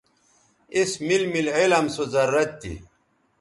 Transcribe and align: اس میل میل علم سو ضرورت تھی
اس 0.77 0.91
میل 1.05 1.23
میل 1.33 1.47
علم 1.59 1.85
سو 1.95 2.03
ضرورت 2.13 2.51
تھی 2.61 2.73